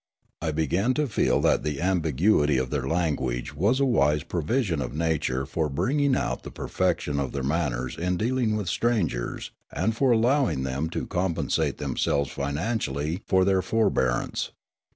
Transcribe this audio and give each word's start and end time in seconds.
I 0.41 0.49
began 0.49 0.95
to 0.95 1.05
feel 1.05 1.41
that 1.41 1.61
the 1.61 1.79
ambiguity 1.79 2.57
of 2.57 2.71
their 2.71 2.87
language 2.87 3.53
was 3.53 3.79
a 3.79 3.85
wise 3.85 4.23
provision 4.23 4.81
of 4.81 4.95
nature 4.95 5.45
for 5.45 5.69
bringing 5.69 6.15
out 6.15 6.41
the 6.41 6.49
perfection 6.49 7.19
of 7.19 7.33
their 7.33 7.43
manners 7.43 7.99
in 7.99 8.17
dealing 8.17 8.55
with 8.57 8.67
strangers 8.67 9.51
and 9.71 9.95
for 9.95 10.09
allowing 10.11 10.63
them 10.63 10.89
to 10.89 11.05
compensate 11.05 11.77
themselves 11.77 12.31
financially 12.31 13.21
for 13.27 13.45
their 13.45 13.61
forbearance. 13.61 14.49